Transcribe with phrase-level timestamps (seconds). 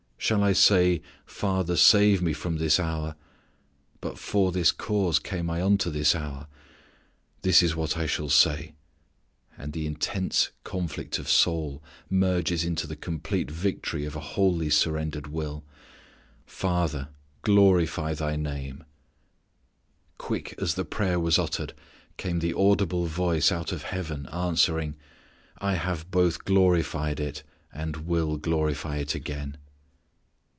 [0.23, 3.15] Shall I say, Father save Me from this hour?
[4.01, 6.45] But for this cause came I unto this hour:
[7.41, 8.75] this is what I will say
[9.57, 15.25] (and the intense conflict of soul merges into the complete victory of a wholly surrendered
[15.27, 15.63] will)
[16.45, 17.09] Father,
[17.41, 18.83] glorify Thy name."
[20.19, 21.73] Quick as the prayer was uttered,
[22.17, 24.95] came the audible voice out of heaven answering,
[25.57, 27.41] "I have both glorified it
[27.73, 29.57] and will glorify it again."